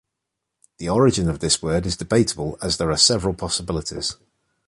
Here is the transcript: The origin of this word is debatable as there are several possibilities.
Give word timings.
The 0.79 0.89
origin 0.89 1.29
of 1.29 1.41
this 1.41 1.61
word 1.61 1.85
is 1.85 1.95
debatable 1.95 2.57
as 2.59 2.77
there 2.77 2.89
are 2.89 2.97
several 2.97 3.35
possibilities. 3.35 4.15